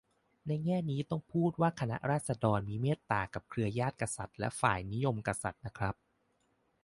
[0.47, 5.95] ในแง่นี้ ต้องพูดว่าคณะราษฎรมีเมตตากับเครือญาติกษัตริย์และฝ่ายนิยมกษัตริย์นะครับ